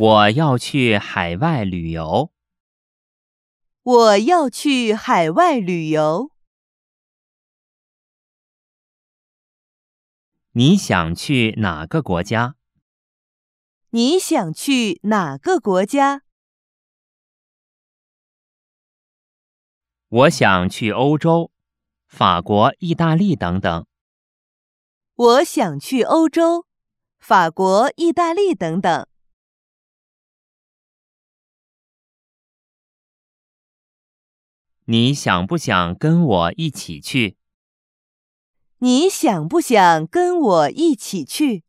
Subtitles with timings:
[0.00, 2.32] 我要去海外旅游。
[3.82, 6.30] 我要去海外旅游。
[10.52, 12.54] 你想去哪个国家？
[13.90, 16.22] 你想去哪个国家？
[20.08, 21.50] 我想去欧洲，
[22.06, 23.84] 法国、意大利等等。
[25.16, 26.66] 我想去欧洲，
[27.18, 29.08] 法国、意大利等等。
[34.90, 37.36] 你想不想跟我一起去？
[38.78, 41.62] 你想不想跟我一起去？